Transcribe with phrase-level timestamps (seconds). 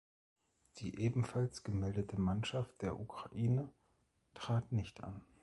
[0.77, 3.71] Die ebenfalls gemeldete Mannschaft der Ukraine
[4.33, 5.21] trat nicht an.